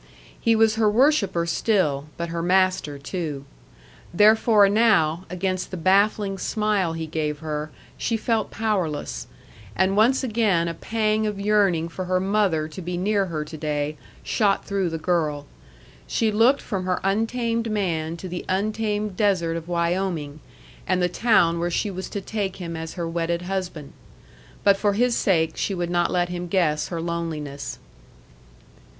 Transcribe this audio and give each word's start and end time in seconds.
He 0.41 0.55
was 0.55 0.77
her 0.77 0.89
worshipper 0.89 1.45
still, 1.45 2.07
but 2.17 2.29
her 2.29 2.41
master, 2.41 2.97
too. 2.97 3.45
Therefore 4.11 4.67
now, 4.67 5.25
against 5.29 5.69
the 5.69 5.77
baffling 5.77 6.39
smile 6.39 6.93
he 6.93 7.05
gave 7.05 7.37
her, 7.37 7.69
she 7.99 8.17
felt 8.17 8.49
powerless. 8.49 9.27
And 9.75 9.95
once 9.95 10.23
again 10.23 10.67
a 10.67 10.73
pang 10.73 11.27
of 11.27 11.39
yearning 11.39 11.87
for 11.87 12.05
her 12.05 12.19
mother 12.19 12.67
to 12.67 12.81
be 12.81 12.97
near 12.97 13.27
her 13.27 13.45
to 13.45 13.55
day 13.57 13.95
shot 14.23 14.65
through 14.65 14.89
the 14.89 14.97
girl. 14.97 15.45
She 16.07 16.31
looked 16.31 16.61
from 16.61 16.85
her 16.87 16.99
untamed 17.03 17.69
man 17.69 18.17
to 18.17 18.27
the 18.27 18.43
untamed 18.49 19.15
desert 19.15 19.55
of 19.55 19.67
Wyoming, 19.67 20.39
and 20.87 20.99
the 20.99 21.09
town 21.09 21.59
where 21.59 21.69
she 21.69 21.91
was 21.91 22.09
to 22.09 22.21
take 22.21 22.55
him 22.55 22.75
as 22.75 22.93
her 22.95 23.07
wedded 23.07 23.43
husband. 23.43 23.93
But 24.63 24.77
for 24.77 24.93
his 24.93 25.15
sake 25.15 25.51
she 25.57 25.75
would 25.75 25.91
not 25.91 26.09
let 26.09 26.29
him 26.29 26.47
guess 26.47 26.87
her 26.87 26.99
loneliness. 26.99 27.77